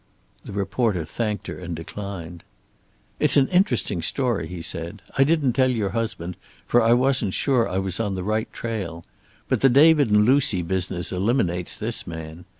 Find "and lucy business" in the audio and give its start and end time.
10.09-11.11